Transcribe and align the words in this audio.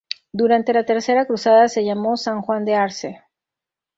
Durante 0.33 0.73
la 0.73 0.83
Tercera 0.83 1.27
Cruzada 1.27 1.67
se 1.67 1.85
llamó 1.85 2.17
San 2.17 2.41
Juan 2.41 2.65
de 2.65 2.73
Acre. 2.73 3.23